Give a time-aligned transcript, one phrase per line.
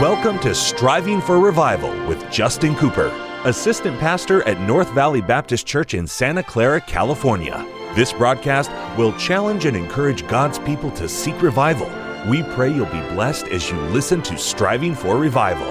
[0.00, 3.08] Welcome to Striving for Revival with Justin Cooper,
[3.42, 7.66] Assistant Pastor at North Valley Baptist Church in Santa Clara, California.
[7.96, 11.90] This broadcast will challenge and encourage God's people to seek revival.
[12.30, 15.66] We pray you'll be blessed as you listen to Striving for Revival.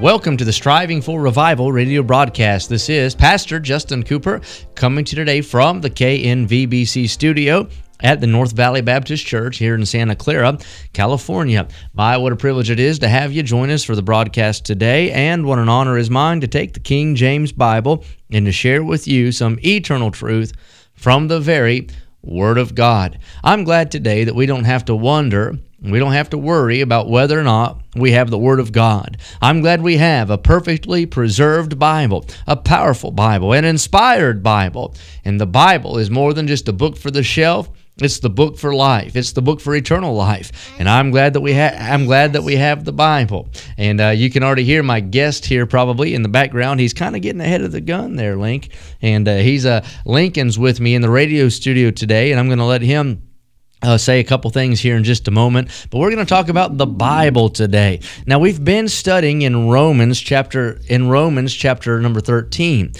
[0.00, 2.68] Welcome to the Striving for Revival radio broadcast.
[2.68, 4.40] This is Pastor Justin Cooper
[4.76, 7.68] coming to you today from the KNVBC studio
[8.02, 10.58] at the North Valley Baptist Church here in Santa Clara,
[10.92, 11.66] California.
[11.94, 15.10] My, what a privilege it is to have you join us for the broadcast today,
[15.12, 18.82] and what an honor is mine to take the King James Bible and to share
[18.82, 20.52] with you some eternal truth
[20.94, 21.88] from the very
[22.22, 23.18] Word of God.
[23.42, 27.10] I'm glad today that we don't have to wonder we don't have to worry about
[27.10, 29.18] whether or not we have the Word of God.
[29.40, 34.94] I'm glad we have a perfectly preserved Bible, a powerful Bible, an inspired Bible.
[35.24, 37.68] And the Bible is more than just a book for the shelf.
[38.04, 39.16] It's the book for life.
[39.16, 41.74] It's the book for eternal life, and I'm glad that we have.
[41.78, 43.48] I'm glad that we have the Bible.
[43.76, 46.80] And uh, you can already hear my guest here, probably in the background.
[46.80, 48.70] He's kind of getting ahead of the gun there, Link.
[49.00, 52.58] And uh, he's uh, Lincoln's with me in the radio studio today, and I'm going
[52.58, 53.22] to let him
[53.82, 56.48] uh, say a couple things here in just a moment, but we're going to talk
[56.48, 58.00] about the Bible today.
[58.26, 62.92] Now we've been studying in Romans chapter in Romans chapter number 13.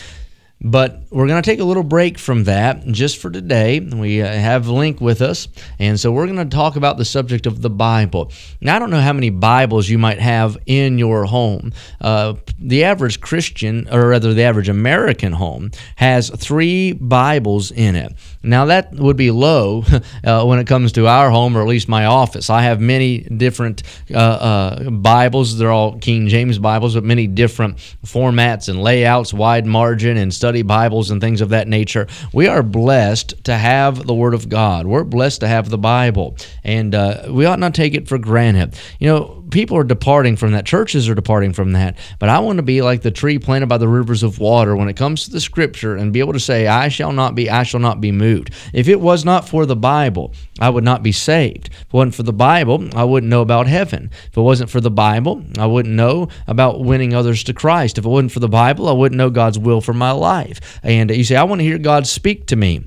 [0.65, 3.81] But we're going to take a little break from that just for today.
[3.81, 5.49] We uh, have Link with us,
[5.81, 8.31] and so we're going to talk about the subject of the Bible.
[8.61, 11.73] Now, I don't know how many Bibles you might have in your home.
[12.01, 18.13] Uh, the average Christian, or rather the average American home, has three Bibles in it.
[18.45, 19.85] Now, that would be low
[20.25, 22.51] uh, when it comes to our home, or at least my office.
[22.51, 23.83] I have many different
[24.15, 25.59] uh, uh, Bibles.
[25.59, 30.52] They're all King James Bibles, but many different formats and layouts, wide margin, and study
[30.53, 32.07] study Bibles and things of that nature.
[32.35, 34.87] We are blessed to have the Word of God.
[34.87, 38.75] We're blessed to have the Bible, and uh, we ought not take it for granted.
[38.99, 40.67] You know, people are departing from that.
[40.67, 41.97] Churches are departing from that.
[42.19, 44.89] But I want to be like the tree planted by the rivers of water when
[44.89, 47.63] it comes to the Scripture and be able to say, "I shall not be, I
[47.63, 51.13] shall not be moved." If it was not for the Bible, I would not be
[51.13, 51.67] saved.
[51.67, 54.11] If it wasn't for the Bible, I wouldn't know about heaven.
[54.31, 57.99] If it wasn't for the Bible, I wouldn't know about winning others to Christ.
[57.99, 60.81] If it wasn't for the Bible, I wouldn't know God's will for my life.
[60.83, 62.83] And you say, I want to hear God speak to me.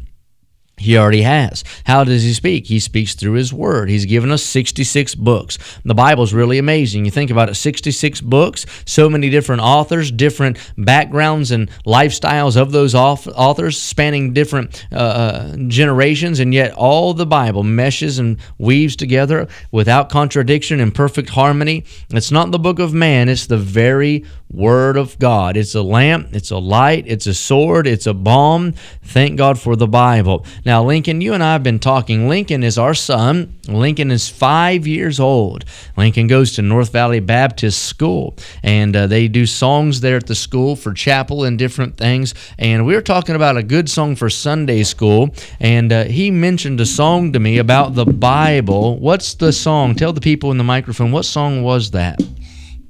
[0.78, 1.64] He already has.
[1.86, 2.68] How does he speak?
[2.68, 3.90] He speaks through his word.
[3.90, 5.58] He's given us 66 books.
[5.86, 7.06] The Bible's really amazing.
[7.06, 12.74] You think about it 66 books, so many different authors, different backgrounds and lifestyles of
[12.74, 18.98] those authors, spanning different uh, uh, generations, and yet all the Bible meshes and weaves
[18.98, 21.86] together without contradiction and perfect harmony.
[22.10, 25.58] It's not the book of man, it's the very Word of God.
[25.58, 28.74] It's a lamp, it's a light, it's a sword, it's a balm.
[29.04, 30.46] Thank God for the Bible.
[30.66, 32.30] Now, Lincoln, you and I have been talking.
[32.30, 33.58] Lincoln is our son.
[33.68, 35.66] Lincoln is five years old.
[35.98, 40.36] Lincoln goes to North Valley Baptist School, and uh, they do songs there at the
[40.36, 42.34] school for chapel and different things.
[42.58, 46.80] And we were talking about a good song for Sunday school, and uh, he mentioned
[46.80, 49.00] a song to me about the Bible.
[49.00, 49.96] What's the song?
[49.96, 52.22] Tell the people in the microphone, what song was that?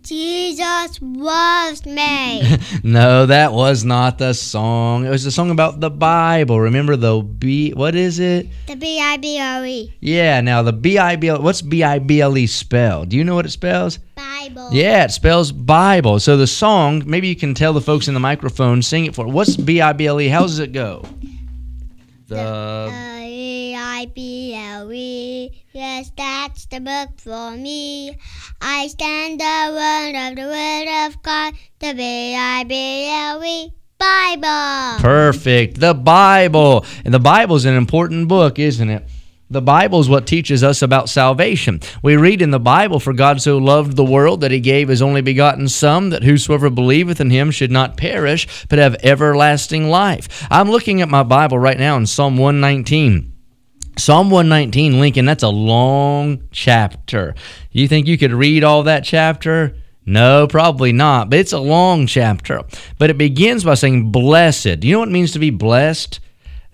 [0.05, 2.43] Jesus loves me.
[2.83, 5.03] no, that was not the song.
[5.03, 6.59] It was a song about the Bible.
[6.59, 7.71] Remember the B?
[7.71, 8.47] What is it?
[8.67, 9.95] The B I B L E.
[9.99, 10.41] Yeah.
[10.41, 11.41] Now the B I B L.
[11.41, 13.09] What's B I B L E spelled?
[13.09, 13.97] Do you know what it spells?
[14.15, 14.69] Bible.
[14.71, 16.19] Yeah, it spells Bible.
[16.19, 19.27] So the song, maybe you can tell the folks in the microphone, sing it for.
[19.27, 20.27] What's B I B L E?
[20.27, 21.03] How does it go?
[22.27, 22.39] The.
[22.39, 22.89] Uh,
[23.95, 25.51] I B L E.
[25.71, 28.17] Yes, that's the book for me.
[28.59, 33.73] I stand the word of the word of God, the B I B L E.
[33.97, 35.01] Bible.
[35.01, 35.79] Perfect.
[35.79, 36.85] The Bible.
[37.05, 39.03] And the Bible is an important book, isn't it?
[39.47, 41.79] The Bible is what teaches us about salvation.
[42.01, 45.03] We read in the Bible, For God so loved the world that he gave his
[45.03, 50.47] only begotten Son, that whosoever believeth in him should not perish, but have everlasting life.
[50.49, 53.33] I'm looking at my Bible right now in Psalm 119.
[53.97, 57.35] Psalm 119, Lincoln, that's a long chapter.
[57.71, 59.77] You think you could read all that chapter?
[60.07, 62.63] No, probably not, but it's a long chapter.
[62.97, 64.79] But it begins by saying, Blessed.
[64.79, 66.19] Do you know what it means to be blessed?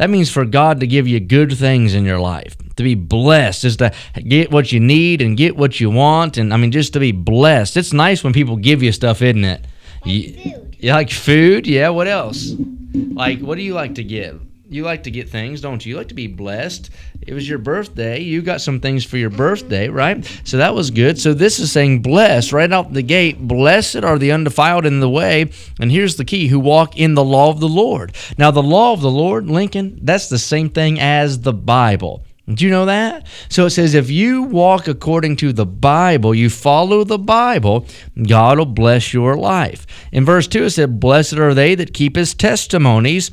[0.02, 2.58] That means for God to give you good things in your life.
[2.78, 6.38] To be blessed is to get what you need and get what you want.
[6.38, 7.78] And I mean, just to be blessed.
[7.78, 9.64] It's nice when people give you stuff, isn't it?
[10.04, 10.76] Like you, food.
[10.80, 11.68] You like food?
[11.68, 12.52] Yeah, what else?
[12.96, 14.42] Like, what do you like to give?
[14.72, 15.92] you like to get things, don't you?
[15.92, 16.90] You like to be blessed.
[17.22, 18.20] It was your birthday.
[18.20, 20.26] You got some things for your birthday, right?
[20.44, 21.20] So that was good.
[21.20, 23.40] So this is saying, blessed right out the gate.
[23.40, 25.52] Blessed are the undefiled in the way.
[25.80, 28.16] And here's the key who walk in the law of the Lord.
[28.38, 32.26] Now, the law of the Lord, Lincoln, that's the same thing as the Bible.
[32.48, 33.28] Do you know that?
[33.50, 37.86] So it says if you walk according to the Bible, you follow the Bible,
[38.28, 39.86] God will bless your life.
[40.12, 43.30] In verse 2, it said, Blessed are they that keep his testimonies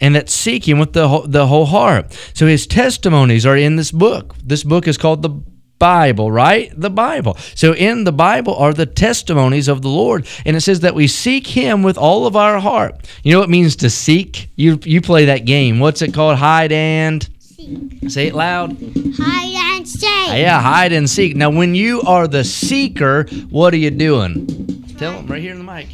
[0.00, 2.16] and that seek him with the whole, the whole heart.
[2.34, 4.34] So his testimonies are in this book.
[4.44, 5.30] This book is called the
[5.78, 6.70] Bible, right?
[6.78, 7.36] The Bible.
[7.54, 11.06] So in the Bible are the testimonies of the Lord, and it says that we
[11.06, 13.08] seek Him with all of our heart.
[13.24, 14.50] You know what it means to seek?
[14.56, 15.78] You you play that game.
[15.80, 16.36] What's it called?
[16.36, 18.10] Hide and Seek.
[18.10, 18.76] say it loud.
[19.16, 20.02] Hide and seek.
[20.04, 21.34] Yeah, hide and seek.
[21.34, 24.84] Now, when you are the seeker, what are you doing?
[24.98, 25.88] Tell them right here in the mic.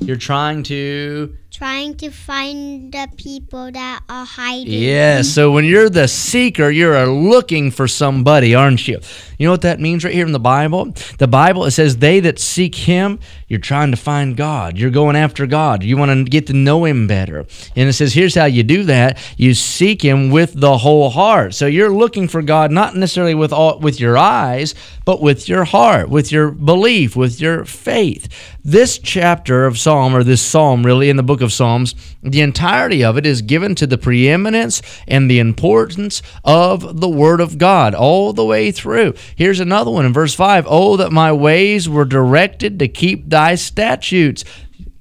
[0.00, 4.72] You're trying to Trying to find the people that are hiding.
[4.72, 9.00] Yeah, so when you're the seeker, you're looking for somebody, aren't you?
[9.38, 10.92] You know what that means right here in the Bible?
[11.18, 14.76] The Bible it says they that seek him, you're trying to find God.
[14.76, 15.84] You're going after God.
[15.84, 17.46] You want to get to know him better.
[17.76, 19.18] And it says here's how you do that.
[19.36, 21.54] You seek him with the whole heart.
[21.54, 24.74] So you're looking for God not necessarily with all with your eyes,
[25.04, 28.28] but with your heart, with your belief, with your faith.
[28.64, 33.02] This chapter of Psalm or this psalm really in the book of Psalms, the entirety
[33.04, 37.94] of it is given to the preeminence and the importance of the Word of God
[37.94, 39.14] all the way through.
[39.36, 43.54] Here's another one in verse 5 Oh, that my ways were directed to keep thy
[43.54, 44.44] statutes.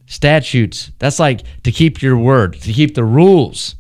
[0.06, 3.76] Statutes, that's like to keep your word, to keep the rules.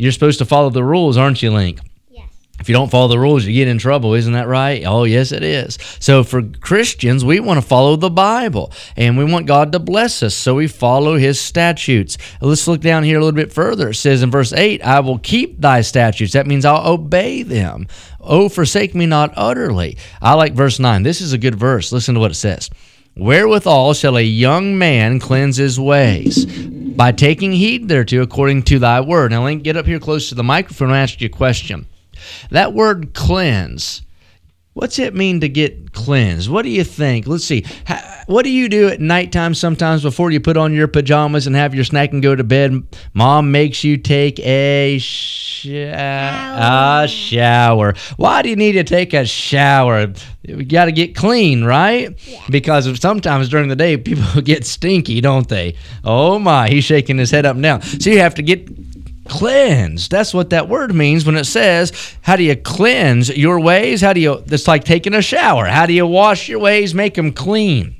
[0.00, 1.78] You're supposed to follow the rules, aren't you, Link?
[2.10, 2.28] Yes.
[2.58, 4.14] If you don't follow the rules, you get in trouble.
[4.14, 4.82] Isn't that right?
[4.86, 5.78] Oh, yes, it is.
[5.98, 10.22] So, for Christians, we want to follow the Bible and we want God to bless
[10.22, 10.34] us.
[10.34, 12.16] So, we follow his statutes.
[12.40, 13.90] Let's look down here a little bit further.
[13.90, 16.32] It says in verse 8, I will keep thy statutes.
[16.32, 17.86] That means I'll obey them.
[18.20, 19.96] Oh, forsake me not utterly.
[20.20, 21.02] I like verse 9.
[21.02, 21.92] This is a good verse.
[21.92, 22.70] Listen to what it says.
[23.16, 26.44] Wherewithal shall a young man cleanse his ways?
[26.46, 29.30] By taking heed thereto according to thy word.
[29.30, 31.86] Now, Link, get up here close to the microphone and ask you a question.
[32.50, 34.02] That word cleanse,
[34.80, 36.48] what's it mean to get cleansed?
[36.48, 37.26] What do you think?
[37.26, 37.64] Let's see.
[37.86, 41.54] Ha- What do you do at nighttime sometimes before you put on your pajamas and
[41.56, 42.82] have your snack and go to bed?
[43.12, 45.66] Mom makes you take a sh-
[47.04, 47.94] a shower.
[48.16, 50.12] Why do you need to take a shower?
[50.42, 52.16] You got to get clean, right?
[52.26, 52.40] Yeah.
[52.50, 55.74] Because sometimes during the day people get stinky, don't they?
[56.04, 57.82] Oh my, he's shaking his head up and down.
[57.82, 58.68] So you have to get
[59.30, 60.10] cleansed.
[60.10, 64.00] That's what that word means when it says, How do you cleanse your ways?
[64.00, 65.66] How do you, it's like taking a shower.
[65.66, 67.96] How do you wash your ways, make them clean?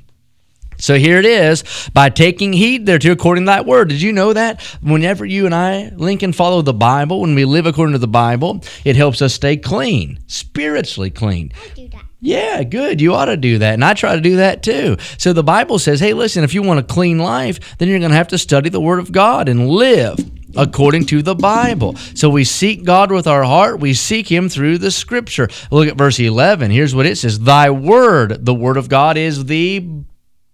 [0.77, 1.63] So here it is,
[1.93, 3.89] by taking heed thereto according to that word.
[3.89, 4.61] Did you know that?
[4.81, 8.63] Whenever you and I, Lincoln, follow the Bible, when we live according to the Bible,
[8.83, 11.53] it helps us stay clean, spiritually clean.
[11.55, 12.01] I do that.
[12.19, 12.99] Yeah, good.
[12.99, 13.75] You ought to do that.
[13.75, 14.97] And I try to do that too.
[15.17, 18.11] So the Bible says, hey, listen, if you want a clean life, then you're going
[18.11, 20.17] to have to study the Word of God and live
[20.55, 21.95] according to the Bible.
[22.15, 25.49] So we seek God with our heart, we seek Him through the Scripture.
[25.71, 26.71] Look at verse 11.
[26.71, 29.79] Here's what it says Thy Word, the Word of God, is the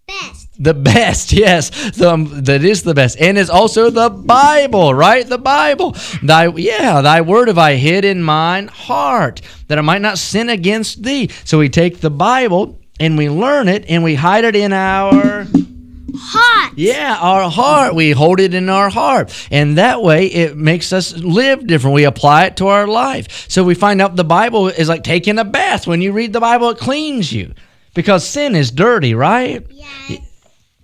[0.08, 0.48] Best.
[0.58, 5.28] the best, yes, the, that is the best, and it's also the Bible, right?
[5.28, 5.98] The Bible.
[6.24, 10.48] Thy yeah, thy word have I hid in mine heart, that I might not sin
[10.48, 11.30] against thee.
[11.44, 15.46] So we take the Bible and we learn it and we hide it in our
[16.20, 16.74] Hot.
[16.76, 17.96] yeah, our heart.
[17.96, 19.34] We hold it in our heart.
[19.52, 21.94] And that way it makes us live different.
[21.96, 23.50] We apply it to our life.
[23.50, 25.88] So we find out the Bible is like taking a bath.
[25.88, 27.54] When you read the Bible, it cleans you.
[27.94, 29.66] Because sin is dirty, right?
[29.70, 30.22] Yes.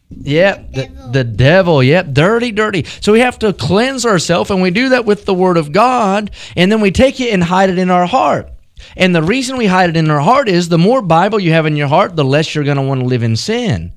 [0.10, 1.12] Yep, the, devil.
[1.12, 1.84] the devil.
[1.84, 2.84] Yep, dirty, dirty.
[3.02, 6.32] So we have to cleanse ourselves, and we do that with the Word of God,
[6.56, 8.50] and then we take it and hide it in our heart.
[8.96, 11.66] And the reason we hide it in our heart is the more Bible you have
[11.66, 13.94] in your heart, the less you're going to want to live in sin.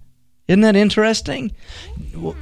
[0.48, 1.52] Isn't that interesting?
[2.14, 2.34] Wh-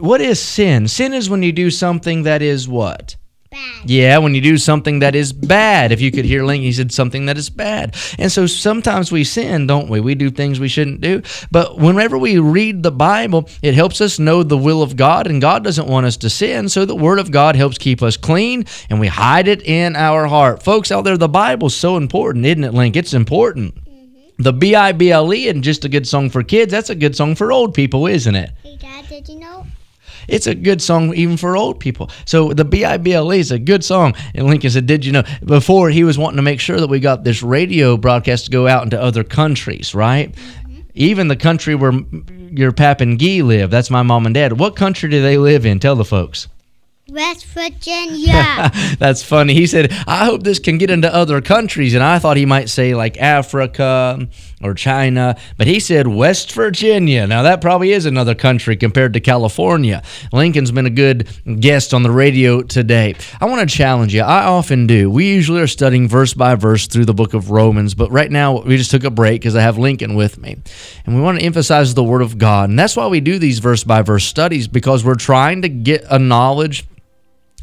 [0.00, 0.88] What is sin?
[0.88, 3.16] Sin is when you do something that is what?
[3.50, 3.88] Bad.
[3.88, 5.92] Yeah, when you do something that is bad.
[5.92, 7.94] If you could hear Link, he said something that is bad.
[8.18, 10.00] And so sometimes we sin, don't we?
[10.00, 11.22] We do things we shouldn't do.
[11.52, 15.40] But whenever we read the Bible, it helps us know the will of God, and
[15.40, 16.68] God doesn't want us to sin.
[16.68, 20.26] So the Word of God helps keep us clean, and we hide it in our
[20.26, 20.62] heart.
[20.64, 22.96] Folks out there, the Bible's so important, isn't it, Link?
[22.96, 23.74] It's important.
[24.38, 26.94] The B I B L E isn't just a good song for kids, that's a
[26.94, 28.50] good song for old people, isn't it?
[28.62, 29.66] Hey, Dad, did you know?
[30.28, 32.10] It's a good song even for old people.
[32.24, 34.14] So the B I B L E is a good song.
[34.34, 37.00] And Lincoln said, "Did you know?" Before he was wanting to make sure that we
[37.00, 40.32] got this radio broadcast to go out into other countries, right?
[40.32, 40.80] Mm-hmm.
[40.94, 41.92] Even the country where
[42.50, 43.70] your pap and Gee live.
[43.70, 44.58] That's my mom and dad.
[44.58, 45.78] What country do they live in?
[45.78, 46.48] Tell the folks.
[47.08, 48.72] West Virginia.
[48.98, 49.54] That's funny.
[49.54, 51.94] He said, I hope this can get into other countries.
[51.94, 54.26] And I thought he might say like Africa
[54.60, 57.24] or China, but he said West Virginia.
[57.28, 60.02] Now, that probably is another country compared to California.
[60.32, 61.28] Lincoln's been a good
[61.60, 63.14] guest on the radio today.
[63.40, 64.22] I want to challenge you.
[64.22, 65.08] I often do.
[65.08, 68.62] We usually are studying verse by verse through the book of Romans, but right now
[68.62, 70.56] we just took a break because I have Lincoln with me.
[71.04, 72.68] And we want to emphasize the Word of God.
[72.68, 76.04] And that's why we do these verse by verse studies because we're trying to get
[76.10, 76.84] a knowledge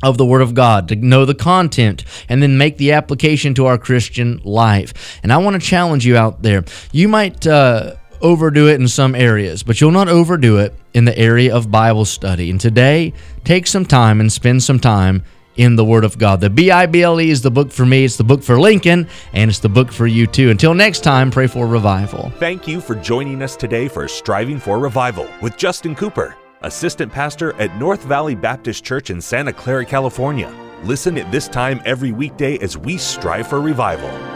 [0.03, 3.65] of the Word of God, to know the content, and then make the application to
[3.65, 5.19] our Christian life.
[5.23, 6.65] And I want to challenge you out there.
[6.91, 11.17] You might uh, overdo it in some areas, but you'll not overdo it in the
[11.17, 12.49] area of Bible study.
[12.49, 15.23] And today, take some time and spend some time
[15.55, 16.41] in the Word of God.
[16.41, 18.59] The B I B L E is the book for me, it's the book for
[18.59, 20.49] Lincoln, and it's the book for you too.
[20.49, 22.31] Until next time, pray for revival.
[22.39, 27.53] Thank you for joining us today for Striving for Revival with Justin Cooper assistant pastor
[27.61, 30.53] at North Valley Baptist Church in Santa Clara, California.
[30.83, 34.32] Listen at this time every weekday as we strive for revival.